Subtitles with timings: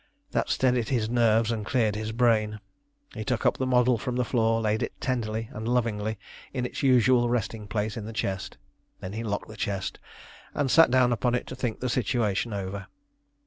[0.31, 2.59] That steadied his nerves and cleared his brain.
[3.13, 6.17] He took up the model from the floor, laid it tenderly and lovingly
[6.53, 8.57] in its usual resting place in the chest.
[8.99, 9.99] Then he locked the chest
[10.55, 12.87] and sat down upon it to think the situation over.